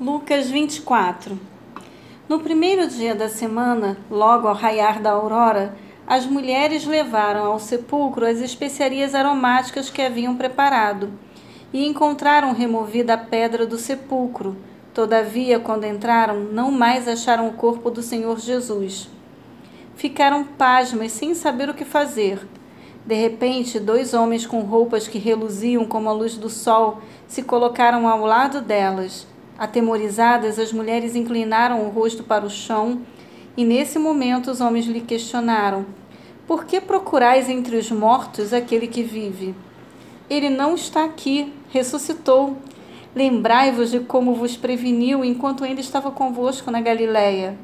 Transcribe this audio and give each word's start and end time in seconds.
Lucas 0.00 0.50
24 0.50 1.38
No 2.28 2.40
primeiro 2.40 2.88
dia 2.88 3.14
da 3.14 3.28
semana, 3.28 3.96
logo 4.10 4.48
ao 4.48 4.54
raiar 4.54 5.00
da 5.00 5.12
aurora, 5.12 5.76
as 6.04 6.26
mulheres 6.26 6.84
levaram 6.84 7.44
ao 7.44 7.60
sepulcro 7.60 8.26
as 8.26 8.40
especiarias 8.40 9.14
aromáticas 9.14 9.90
que 9.90 10.02
haviam 10.02 10.34
preparado 10.34 11.12
e 11.72 11.86
encontraram 11.86 12.52
removida 12.52 13.14
a 13.14 13.18
pedra 13.18 13.64
do 13.64 13.78
sepulcro. 13.78 14.56
Todavia, 14.92 15.60
quando 15.60 15.86
entraram, 15.86 16.40
não 16.40 16.72
mais 16.72 17.06
acharam 17.06 17.46
o 17.46 17.52
corpo 17.52 17.88
do 17.88 18.02
Senhor 18.02 18.40
Jesus. 18.40 19.08
Ficaram 19.94 20.42
pasmas, 20.42 21.12
sem 21.12 21.36
saber 21.36 21.68
o 21.68 21.74
que 21.74 21.84
fazer. 21.84 22.44
De 23.06 23.14
repente, 23.14 23.78
dois 23.78 24.12
homens 24.12 24.44
com 24.44 24.62
roupas 24.62 25.06
que 25.06 25.18
reluziam 25.18 25.84
como 25.84 26.08
a 26.08 26.12
luz 26.12 26.36
do 26.36 26.50
sol 26.50 27.00
se 27.28 27.44
colocaram 27.44 28.08
ao 28.08 28.26
lado 28.26 28.60
delas. 28.60 29.32
Atemorizadas, 29.58 30.58
as 30.58 30.72
mulheres 30.72 31.14
inclinaram 31.14 31.86
o 31.86 31.90
rosto 31.90 32.24
para 32.24 32.44
o 32.44 32.50
chão 32.50 33.02
e, 33.56 33.64
nesse 33.64 33.98
momento, 33.98 34.50
os 34.50 34.60
homens 34.60 34.86
lhe 34.86 35.00
questionaram: 35.00 35.86
Por 36.46 36.64
que 36.64 36.80
procurais 36.80 37.48
entre 37.48 37.76
os 37.76 37.90
mortos 37.90 38.52
aquele 38.52 38.88
que 38.88 39.02
vive? 39.02 39.54
Ele 40.28 40.50
não 40.50 40.74
está 40.74 41.04
aqui, 41.04 41.52
ressuscitou. 41.70 42.56
Lembrai-vos 43.14 43.92
de 43.92 44.00
como 44.00 44.34
vos 44.34 44.56
preveniu 44.56 45.24
enquanto 45.24 45.62
ainda 45.62 45.80
estava 45.80 46.10
convosco 46.10 46.70
na 46.70 46.80
Galiléia. 46.80 47.56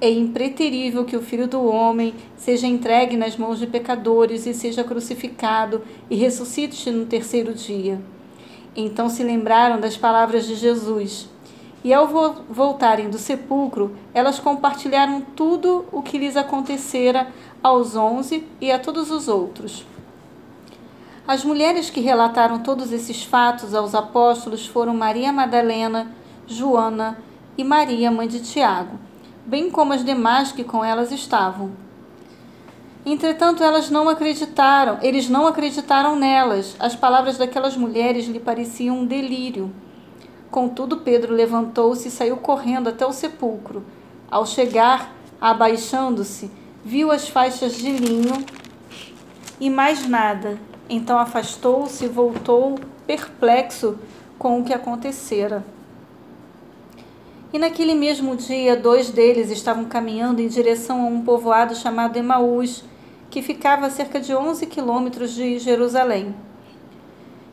É 0.00 0.10
impreterível 0.10 1.04
que 1.04 1.16
o 1.16 1.22
filho 1.22 1.46
do 1.46 1.64
homem 1.64 2.12
seja 2.36 2.66
entregue 2.66 3.16
nas 3.16 3.36
mãos 3.36 3.60
de 3.60 3.68
pecadores 3.68 4.46
e 4.46 4.52
seja 4.52 4.82
crucificado 4.82 5.82
e 6.10 6.16
ressuscite 6.16 6.90
no 6.90 7.06
terceiro 7.06 7.54
dia. 7.54 8.00
Então 8.74 9.08
se 9.08 9.22
lembraram 9.22 9.80
das 9.80 9.96
palavras 9.96 10.46
de 10.46 10.54
Jesus. 10.54 11.28
E 11.84 11.92
ao 11.92 12.08
voltarem 12.48 13.10
do 13.10 13.18
sepulcro, 13.18 13.96
elas 14.14 14.38
compartilharam 14.38 15.20
tudo 15.20 15.84
o 15.90 16.00
que 16.00 16.16
lhes 16.16 16.36
acontecera 16.36 17.28
aos 17.62 17.96
onze 17.96 18.46
e 18.60 18.70
a 18.70 18.78
todos 18.78 19.10
os 19.10 19.26
outros. 19.26 19.84
As 21.26 21.44
mulheres 21.44 21.90
que 21.90 22.00
relataram 22.00 22.60
todos 22.60 22.92
esses 22.92 23.22
fatos 23.22 23.74
aos 23.74 23.94
apóstolos 23.94 24.66
foram 24.66 24.94
Maria 24.94 25.32
Madalena, 25.32 26.12
Joana 26.46 27.18
e 27.56 27.62
Maria, 27.62 28.10
mãe 28.10 28.26
de 28.26 28.40
Tiago, 28.40 28.98
bem 29.46 29.70
como 29.70 29.92
as 29.92 30.04
demais 30.04 30.52
que 30.52 30.64
com 30.64 30.84
elas 30.84 31.12
estavam. 31.12 31.70
Entretanto, 33.04 33.64
elas 33.64 33.90
não 33.90 34.08
acreditaram, 34.08 34.98
eles 35.02 35.28
não 35.28 35.46
acreditaram 35.46 36.14
nelas. 36.14 36.76
As 36.78 36.94
palavras 36.94 37.36
daquelas 37.36 37.76
mulheres 37.76 38.26
lhe 38.26 38.38
pareciam 38.38 39.00
um 39.00 39.06
delírio. 39.06 39.72
Contudo, 40.50 40.98
Pedro 40.98 41.34
levantou-se 41.34 42.06
e 42.06 42.10
saiu 42.10 42.36
correndo 42.36 42.88
até 42.88 43.04
o 43.04 43.12
sepulcro. 43.12 43.84
Ao 44.30 44.46
chegar, 44.46 45.12
abaixando-se, 45.40 46.50
viu 46.84 47.10
as 47.10 47.28
faixas 47.28 47.74
de 47.74 47.90
linho 47.90 48.44
e 49.58 49.68
mais 49.68 50.06
nada. 50.06 50.58
Então 50.88 51.18
afastou-se 51.18 52.04
e 52.04 52.08
voltou 52.08 52.78
perplexo 53.06 53.98
com 54.38 54.60
o 54.60 54.64
que 54.64 54.72
acontecera. 54.72 55.64
E 57.52 57.58
naquele 57.58 57.94
mesmo 57.94 58.36
dia, 58.36 58.76
dois 58.76 59.10
deles 59.10 59.50
estavam 59.50 59.84
caminhando 59.84 60.40
em 60.40 60.48
direção 60.48 61.02
a 61.02 61.06
um 61.06 61.20
povoado 61.22 61.74
chamado 61.74 62.16
Emaús, 62.16 62.84
que 63.32 63.40
ficava 63.40 63.86
a 63.86 63.90
cerca 63.90 64.20
de 64.20 64.34
11 64.34 64.66
quilômetros 64.66 65.32
de 65.32 65.58
Jerusalém. 65.58 66.34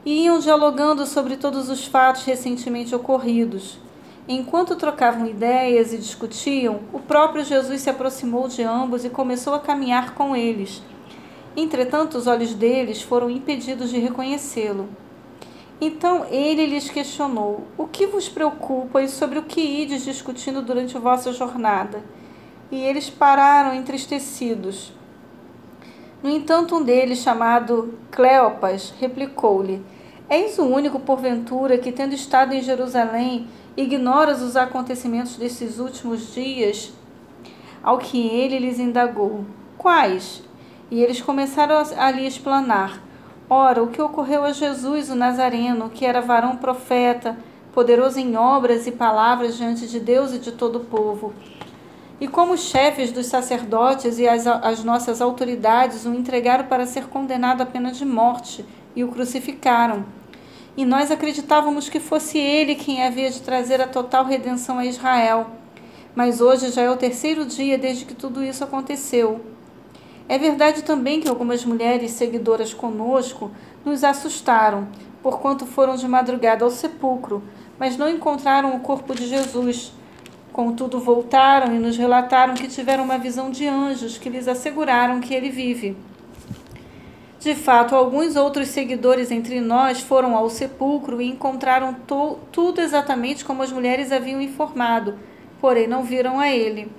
E 0.06 0.26
iam 0.26 0.38
dialogando 0.38 1.06
sobre 1.06 1.38
todos 1.38 1.70
os 1.70 1.86
fatos 1.86 2.26
recentemente 2.26 2.94
ocorridos. 2.94 3.80
Enquanto 4.28 4.76
trocavam 4.76 5.26
ideias 5.26 5.94
e 5.94 5.98
discutiam, 5.98 6.82
o 6.92 7.00
próprio 7.00 7.46
Jesus 7.46 7.80
se 7.80 7.90
aproximou 7.90 8.50
de 8.50 8.62
ambos 8.62 9.06
e 9.06 9.10
começou 9.10 9.54
a 9.54 9.60
caminhar 9.60 10.16
com 10.16 10.36
eles. 10.36 10.84
Entretanto, 11.56 12.18
os 12.18 12.28
olhos 12.28 12.54
deles 12.54 13.02
foram 13.02 13.30
impedidos 13.30 13.90
de 13.90 14.00
reconhecê-lo. 14.00 14.90
Então 15.80 16.26
ele 16.26 16.66
lhes 16.66 16.90
questionou: 16.90 17.64
O 17.78 17.88
que 17.88 18.06
vos 18.06 18.28
preocupa 18.28 19.02
e 19.02 19.08
sobre 19.08 19.40
o 19.40 19.44
que 19.44 19.62
ides 19.62 20.04
discutindo 20.04 20.62
durante 20.62 20.98
vossa 20.98 21.32
jornada? 21.32 22.04
E 22.70 22.82
eles 22.82 23.10
pararam 23.10 23.74
entristecidos. 23.74 24.99
No 26.22 26.30
entanto, 26.30 26.76
um 26.76 26.84
deles, 26.84 27.20
chamado 27.20 27.94
Cleopas, 28.12 28.94
replicou-lhe: 29.00 29.82
És 30.30 30.60
o 30.60 30.66
único, 30.66 31.00
porventura, 31.00 31.78
que, 31.78 31.94
tendo 31.94 32.14
estado 32.14 32.54
em 32.54 32.62
Jerusalém, 32.62 33.48
ignoras 33.78 34.42
os 34.42 34.58
acontecimentos 34.58 35.38
desses 35.38 35.80
últimos 35.80 36.34
dias? 36.34 36.92
Ao 37.82 37.98
que 37.98 38.28
ele 38.28 38.60
lhes 38.60 38.80
indagou: 38.80 39.46
Quais? 39.78 40.44
E 40.92 41.02
eles 41.02 41.22
começaram 41.22 41.82
a 41.98 42.12
lhe 42.12 42.28
explanar. 42.28 43.02
Ora, 43.50 43.82
o 43.82 43.88
que 43.88 44.02
ocorreu 44.02 44.44
a 44.44 44.52
Jesus, 44.52 45.10
o 45.10 45.16
Nazareno, 45.16 45.90
que 45.90 46.06
era 46.06 46.20
varão 46.20 46.58
profeta, 46.58 47.38
poderoso 47.74 48.20
em 48.20 48.36
obras 48.36 48.86
e 48.88 48.92
palavras 48.92 49.56
diante 49.56 49.88
de 49.88 50.00
Deus 50.02 50.34
e 50.34 50.40
de 50.40 50.52
todo 50.52 50.80
o 50.80 50.86
povo 50.86 51.34
e 52.20 52.28
como 52.28 52.54
os 52.54 52.62
chefes 52.62 53.12
dos 53.12 53.28
sacerdotes 53.28 54.20
e 54.20 54.28
as, 54.28 54.46
as 54.46 54.84
nossas 54.84 55.22
autoridades 55.22 56.06
o 56.06 56.14
entregaram 56.14 56.66
para 56.66 56.86
ser 56.86 57.06
condenado 57.06 57.62
à 57.62 57.66
pena 57.66 57.92
de 57.92 58.04
morte 58.04 58.66
e 58.96 59.04
o 59.04 59.08
crucificaram. 59.08 60.06
E 60.76 60.86
nós 60.86 61.12
acreditávamos 61.12 61.88
que 61.90 62.00
fosse 62.00 62.38
ele 62.38 62.76
quem 62.76 63.04
havia 63.04 63.30
de 63.30 63.42
trazer 63.42 63.82
a 63.82 63.88
total 63.88 64.26
redenção 64.26 64.80
a 64.80 64.86
Israel. 64.86 65.48
Mas 66.16 66.42
hoje 66.42 66.72
já 66.72 66.82
é 66.82 66.90
o 66.90 66.98
terceiro 66.98 67.46
dia 67.46 67.78
desde 67.78 68.06
que 68.06 68.14
tudo 68.14 68.44
isso 68.44 68.64
aconteceu. 68.64 69.42
É 70.28 70.38
verdade 70.38 70.84
também 70.84 71.22
que 71.22 71.30
algumas 71.30 71.66
mulheres 71.66 72.12
seguidoras 72.12 72.74
conosco 72.74 73.50
nos 73.84 74.04
assustaram, 74.04 74.88
porquanto 75.24 75.66
foram 75.66 75.96
de 75.96 76.08
madrugada 76.08 76.64
ao 76.64 76.72
sepulcro, 76.72 77.42
mas 77.80 77.98
não 77.98 78.10
encontraram 78.10 78.76
o 78.76 78.80
corpo 78.82 79.16
de 79.16 79.28
Jesus 79.28 79.92
Contudo, 80.52 81.00
voltaram 81.00 81.76
e 81.76 81.80
nos 81.80 81.96
relataram 81.98 82.54
que 82.54 82.68
tiveram 82.68 83.04
uma 83.04 83.18
visão 83.18 83.52
de 83.52 83.68
anjos 83.68 84.18
que 84.18 84.30
lhes 84.30 84.48
asseguraram 84.48 85.20
que 85.20 85.34
ele 85.34 85.50
vive. 85.50 85.96
De 87.40 87.56
fato, 87.56 87.96
alguns 87.96 88.36
outros 88.36 88.68
seguidores 88.68 89.32
entre 89.32 89.62
nós 89.62 90.02
foram 90.02 90.36
ao 90.36 90.50
sepulcro 90.50 91.22
e 91.22 91.30
encontraram 91.30 91.96
tudo 92.52 92.82
exatamente 92.82 93.46
como 93.46 93.64
as 93.64 93.72
mulheres 93.72 94.12
haviam 94.12 94.42
informado, 94.42 95.18
porém 95.62 95.88
não 95.88 96.04
viram 96.04 96.38
a 96.38 96.50
ele. 96.50 96.92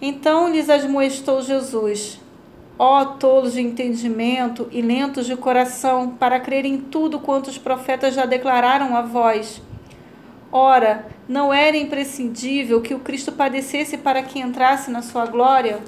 Então 0.00 0.50
lhes 0.50 0.70
admoestou 0.70 1.42
Jesus: 1.42 2.18
Ó 2.78 3.04
tolos 3.04 3.52
de 3.52 3.60
entendimento 3.60 4.66
e 4.70 4.80
lentos 4.80 5.26
de 5.26 5.36
coração, 5.36 6.10
para 6.10 6.40
crer 6.40 6.64
em 6.64 6.78
tudo 6.78 7.18
quanto 7.18 7.48
os 7.48 7.58
profetas 7.58 8.14
já 8.14 8.24
declararam 8.24 8.96
a 8.96 9.02
vós. 9.02 9.60
Ora, 10.50 11.06
não 11.28 11.52
era 11.52 11.76
imprescindível 11.76 12.80
que 12.80 12.94
o 12.94 13.00
Cristo 13.00 13.32
padecesse 13.32 13.98
para 13.98 14.22
que 14.22 14.40
entrasse 14.40 14.90
na 14.90 15.02
sua 15.02 15.26
glória? 15.26 15.78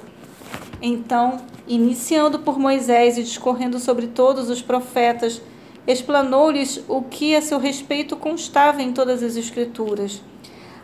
Então, 0.79 1.41
iniciando 1.67 2.39
por 2.39 2.59
Moisés 2.59 3.17
e 3.17 3.23
discorrendo 3.23 3.79
sobre 3.79 4.05
todos 4.05 4.51
os 4.51 4.61
profetas, 4.61 5.41
explanou-lhes 5.87 6.83
o 6.87 7.01
que 7.01 7.35
a 7.35 7.41
seu 7.41 7.57
respeito 7.57 8.15
constava 8.15 8.83
em 8.83 8.93
todas 8.93 9.23
as 9.23 9.35
Escrituras. 9.35 10.21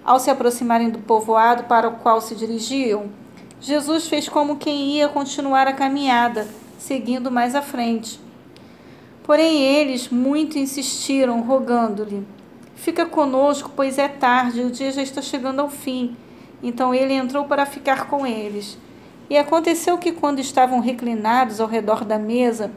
Ao 0.03 0.19
se 0.19 0.31
aproximarem 0.31 0.89
do 0.89 0.99
povoado 0.99 1.65
para 1.65 1.87
o 1.87 1.97
qual 1.97 2.19
se 2.19 2.33
dirigiam, 2.33 3.11
Jesus 3.61 4.07
fez 4.07 4.27
como 4.27 4.57
quem 4.57 4.93
ia 4.93 5.07
continuar 5.07 5.67
a 5.67 5.73
caminhada, 5.73 6.47
seguindo 6.79 7.29
mais 7.29 7.53
à 7.53 7.61
frente. 7.61 8.19
Porém, 9.23 9.61
eles 9.61 10.09
muito 10.09 10.57
insistiram, 10.57 11.41
rogando-lhe 11.41 12.25
Fica 12.77 13.07
conosco, 13.07 13.71
pois 13.75 13.97
é 13.97 14.07
tarde, 14.07 14.61
o 14.61 14.69
dia 14.69 14.91
já 14.91 15.01
está 15.01 15.19
chegando 15.19 15.59
ao 15.59 15.69
fim. 15.69 16.15
Então 16.61 16.93
ele 16.93 17.13
entrou 17.13 17.45
para 17.45 17.65
ficar 17.65 18.07
com 18.07 18.25
eles. 18.25 18.77
E 19.29 19.35
aconteceu 19.35 19.97
que, 19.97 20.11
quando 20.11 20.39
estavam 20.39 20.79
reclinados 20.79 21.59
ao 21.59 21.67
redor 21.67 22.05
da 22.05 22.19
mesa, 22.19 22.71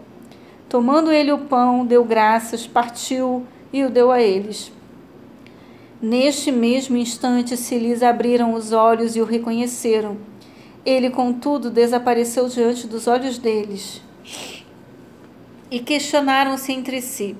tomando 0.70 1.12
ele 1.12 1.30
o 1.30 1.38
pão, 1.38 1.84
deu 1.84 2.02
graças, 2.02 2.66
partiu 2.66 3.46
e 3.70 3.84
o 3.84 3.90
deu 3.90 4.10
a 4.10 4.20
eles. 4.20 4.72
Neste 6.00 6.50
mesmo 6.50 6.96
instante 6.96 7.54
se 7.56 7.78
lhes 7.78 8.02
abriram 8.02 8.54
os 8.54 8.72
olhos 8.72 9.14
e 9.16 9.20
o 9.20 9.26
reconheceram. 9.26 10.16
Ele, 10.84 11.10
contudo, 11.10 11.70
desapareceu 11.70 12.48
diante 12.48 12.86
dos 12.86 13.06
olhos 13.06 13.36
deles. 13.36 14.00
E 15.70 15.78
questionaram-se 15.78 16.72
entre 16.72 17.02
si: 17.02 17.36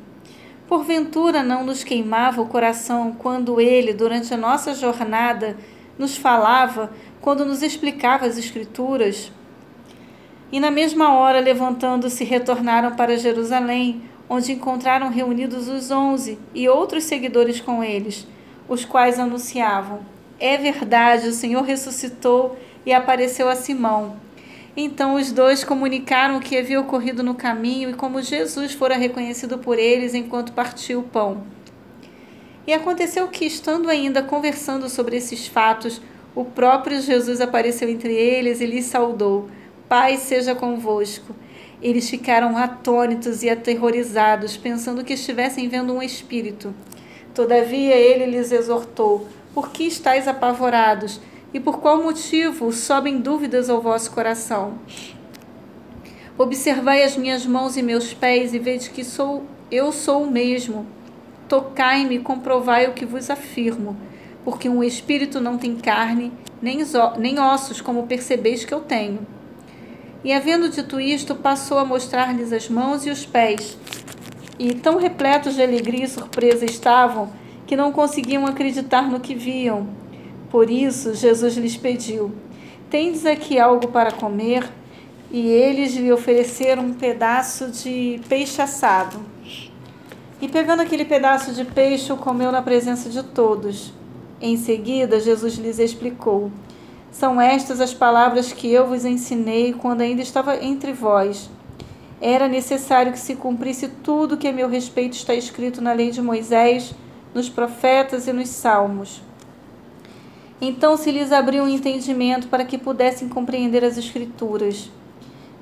Porventura 0.71 1.43
não 1.43 1.65
nos 1.65 1.83
queimava 1.83 2.41
o 2.41 2.47
coração 2.47 3.11
quando 3.19 3.61
ele, 3.61 3.93
durante 3.93 4.33
a 4.33 4.37
nossa 4.37 4.73
jornada, 4.73 5.57
nos 5.99 6.17
falava, 6.17 6.93
quando 7.21 7.45
nos 7.45 7.61
explicava 7.61 8.25
as 8.25 8.39
Escrituras? 8.39 9.33
E 10.53 10.61
na 10.61 10.71
mesma 10.71 11.13
hora, 11.13 11.41
levantando-se, 11.41 12.23
retornaram 12.23 12.95
para 12.95 13.19
Jerusalém, 13.19 14.03
onde 14.29 14.53
encontraram 14.53 15.09
reunidos 15.09 15.67
os 15.67 15.91
onze 15.91 16.39
e 16.55 16.69
outros 16.69 17.03
seguidores 17.03 17.61
com 17.61 17.83
eles, 17.83 18.25
os 18.69 18.85
quais 18.85 19.19
anunciavam: 19.19 20.03
É 20.39 20.57
verdade, 20.57 21.27
o 21.27 21.33
Senhor 21.33 21.65
ressuscitou 21.65 22.57
e 22.87 22.93
apareceu 22.93 23.49
a 23.49 23.57
Simão. 23.57 24.15
Então 24.77 25.15
os 25.15 25.33
dois 25.33 25.65
comunicaram 25.65 26.37
o 26.37 26.41
que 26.41 26.57
havia 26.57 26.81
ocorrido 26.81 27.23
no 27.23 27.35
caminho 27.35 27.91
e 27.91 27.95
como 27.95 28.23
Jesus 28.23 28.73
fora 28.73 28.97
reconhecido 28.97 29.59
por 29.59 29.79
eles 29.79 30.15
enquanto 30.15 30.53
partia 30.53 30.99
o 30.99 31.03
pão. 31.03 31.43
E 32.67 32.73
aconteceu 32.73 33.27
que, 33.29 33.45
estando 33.45 33.89
ainda 33.89 34.23
conversando 34.23 34.89
sobre 34.89 35.17
esses 35.17 35.47
fatos, 35.47 36.01
o 36.35 36.45
próprio 36.45 37.01
Jesus 37.01 37.41
apareceu 37.41 37.89
entre 37.89 38.15
eles 38.15 38.61
e 38.61 38.67
lhes 38.67 38.85
saudou: 38.85 39.49
Paz 39.89 40.21
seja 40.21 40.55
convosco. 40.55 41.35
Eles 41.83 42.09
ficaram 42.09 42.57
atônitos 42.57 43.43
e 43.43 43.51
aterrorizados, 43.51 44.57
pensando 44.57 45.03
que 45.03 45.15
estivessem 45.15 45.69
vendo 45.69 45.93
um 45.93 46.03
espírito. 46.03 46.73
Todavia 47.35 47.97
ele 47.97 48.27
lhes 48.27 48.53
exortou: 48.53 49.27
Por 49.53 49.71
que 49.71 49.85
estáis 49.85 50.29
apavorados? 50.29 51.21
E 51.53 51.59
por 51.59 51.81
qual 51.81 52.03
motivo 52.03 52.73
sobem 52.73 53.19
dúvidas 53.19 53.69
ao 53.69 53.81
vosso 53.81 54.13
coração? 54.13 54.79
Observai 56.39 57.03
as 57.03 57.17
minhas 57.17 57.45
mãos 57.45 57.77
e 57.77 57.83
meus 57.83 58.15
pés 58.15 58.55
e 58.55 58.59
vede 58.59 58.91
que 58.91 59.05
sou 59.05 59.45
eu 59.71 59.93
sou 59.93 60.23
o 60.23 60.31
mesmo. 60.31 60.87
Tocai-me 61.49 62.17
e 62.17 62.21
comprovai 62.21 62.87
o 62.87 62.93
que 62.93 63.05
vos 63.05 63.31
afirmo, 63.31 63.97
porque 64.45 64.69
um 64.69 64.83
espírito 64.83 65.41
não 65.41 65.59
tem 65.59 65.77
carne, 65.77 66.33
nem, 66.63 66.79
nem 67.19 67.39
ossos, 67.39 67.81
como 67.81 68.07
percebeis 68.07 68.65
que 68.65 68.73
eu 68.73 68.81
tenho. 68.81 69.27
E 70.23 70.33
havendo 70.33 70.69
dito 70.69 71.01
isto, 71.01 71.35
passou 71.35 71.79
a 71.79 71.85
mostrar-lhes 71.85 72.53
as 72.53 72.69
mãos 72.69 73.07
e 73.07 73.11
os 73.11 73.27
pés. 73.27 73.77
E 74.59 74.75
tão 74.75 74.99
repletos 74.99 75.55
de 75.55 75.63
alegria 75.63 76.05
e 76.05 76.09
surpresa 76.09 76.65
estavam 76.65 77.31
que 77.67 77.77
não 77.77 77.91
conseguiam 77.91 78.47
acreditar 78.47 79.11
no 79.11 79.21
que 79.21 79.35
viam. 79.35 80.00
Por 80.51 80.69
isso, 80.69 81.15
Jesus 81.15 81.57
lhes 81.57 81.77
pediu: 81.77 82.33
Tendes 82.91 83.25
aqui 83.25 83.59
algo 83.59 83.89
para 83.89 84.11
comer? 84.11 84.69
E 85.31 85.47
eles 85.47 85.95
lhe 85.95 86.13
ofereceram 86.13 86.87
um 86.87 86.93
pedaço 86.93 87.71
de 87.71 88.21
peixe 88.29 88.61
assado. 88.61 89.21
E 90.43 90.49
pegando 90.49 90.83
aquele 90.83 91.05
pedaço 91.05 91.53
de 91.53 91.65
peixe, 91.65 92.13
o 92.13 92.17
comeu 92.17 92.51
na 92.51 92.61
presença 92.61 93.09
de 93.09 93.23
todos. 93.23 93.93
Em 94.41 94.57
seguida, 94.57 95.21
Jesus 95.21 95.55
lhes 95.55 95.79
explicou: 95.79 96.51
São 97.13 97.41
estas 97.41 97.81
as 97.81 97.95
palavras 97.95 98.53
que 98.53 98.73
eu 98.73 98.89
vos 98.89 99.05
ensinei 99.05 99.73
quando 99.73 100.01
ainda 100.01 100.21
estava 100.21 100.57
entre 100.57 100.93
vós. 100.93 101.49
Era 102.21 102.49
necessário 102.49 103.13
que 103.13 103.21
se 103.21 103.37
cumprisse 103.37 103.89
tudo 104.03 104.37
que 104.37 104.49
a 104.49 104.53
meu 104.53 104.69
respeito 104.69 105.13
está 105.13 105.33
escrito 105.33 105.81
na 105.81 105.93
lei 105.93 106.11
de 106.11 106.21
Moisés, 106.21 106.93
nos 107.33 107.49
profetas 107.49 108.27
e 108.27 108.33
nos 108.33 108.49
salmos. 108.49 109.23
Então 110.61 110.97
se 110.97 111.11
lhes 111.11 111.33
abriu 111.33 111.65
um 111.65 111.69
entendimento 111.69 112.49
para 112.49 112.65
que 112.65 112.77
pudessem 112.77 113.29
compreender 113.29 113.83
as 113.83 113.97
Escrituras. 113.97 114.91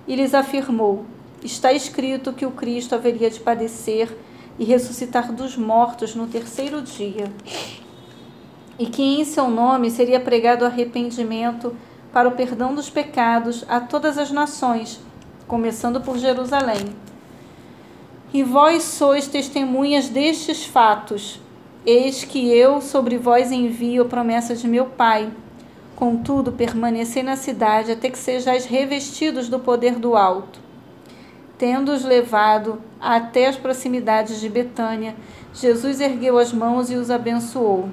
E 0.06 0.16
lhes 0.16 0.34
afirmou: 0.34 1.04
Está 1.42 1.72
escrito 1.72 2.32
que 2.32 2.44
o 2.44 2.50
Cristo 2.50 2.94
haveria 2.94 3.30
de 3.30 3.38
padecer 3.38 4.16
e 4.58 4.64
ressuscitar 4.64 5.32
dos 5.32 5.56
mortos 5.56 6.16
no 6.16 6.26
terceiro 6.26 6.82
dia, 6.82 7.32
e 8.76 8.86
que 8.86 9.02
em 9.02 9.24
seu 9.24 9.48
nome 9.48 9.90
seria 9.90 10.18
pregado 10.18 10.64
arrependimento 10.64 11.76
para 12.12 12.28
o 12.28 12.32
perdão 12.32 12.74
dos 12.74 12.90
pecados 12.90 13.64
a 13.68 13.78
todas 13.78 14.18
as 14.18 14.32
nações, 14.32 15.00
começando 15.46 16.00
por 16.00 16.18
Jerusalém. 16.18 16.86
E 18.32 18.42
vós 18.42 18.82
sois 18.82 19.28
testemunhas 19.28 20.08
destes 20.08 20.64
fatos. 20.64 21.40
Eis 21.86 22.24
que 22.24 22.50
eu 22.50 22.80
sobre 22.80 23.16
vós 23.16 23.52
envio 23.52 24.02
a 24.02 24.06
promessa 24.06 24.54
de 24.54 24.66
meu 24.66 24.86
Pai. 24.86 25.30
Contudo, 25.94 26.52
permanecei 26.52 27.22
na 27.22 27.36
cidade 27.36 27.92
até 27.92 28.10
que 28.10 28.18
sejais 28.18 28.66
revestidos 28.66 29.48
do 29.48 29.58
poder 29.58 29.94
do 29.94 30.16
alto. 30.16 30.60
Tendo-os 31.56 32.04
levado 32.04 32.80
até 33.00 33.46
as 33.46 33.56
proximidades 33.56 34.40
de 34.40 34.48
Betânia, 34.48 35.14
Jesus 35.54 36.00
ergueu 36.00 36.38
as 36.38 36.52
mãos 36.52 36.90
e 36.90 36.94
os 36.94 37.10
abençoou. 37.10 37.88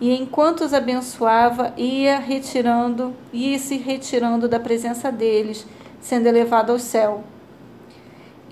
E 0.00 0.14
enquanto 0.14 0.62
os 0.62 0.72
abençoava, 0.72 1.72
ia 1.76 2.18
retirando, 2.18 3.14
ia 3.32 3.58
se 3.58 3.76
retirando 3.76 4.48
da 4.48 4.58
presença 4.58 5.12
deles, 5.12 5.66
sendo 6.00 6.26
elevado 6.26 6.72
ao 6.72 6.78
céu. 6.78 7.22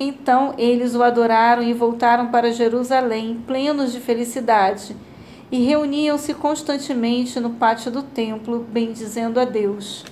Então 0.04 0.54
eles 0.58 0.96
o 0.96 1.02
adoraram 1.02 1.62
e 1.62 1.72
voltaram 1.72 2.26
para 2.26 2.52
Jerusalém, 2.52 3.40
plenos 3.46 3.92
de 3.92 4.00
felicidade, 4.00 4.96
e 5.50 5.64
reuniam-se 5.64 6.34
constantemente 6.34 7.38
no 7.38 7.50
pátio 7.50 7.88
do 7.88 8.02
templo, 8.02 8.66
bendizendo 8.68 9.38
a 9.38 9.44
Deus. 9.44 10.04